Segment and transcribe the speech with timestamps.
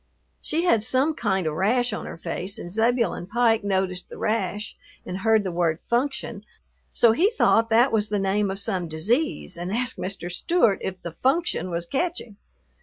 [0.41, 4.75] She had some kind of rash on her face and Zebulon Pike noticed the rash
[5.05, 6.43] and heard the word "function,"
[6.91, 10.31] so he thought that was the name of some disease and asked Mr.
[10.31, 12.37] Stewart if the "function" was "catching."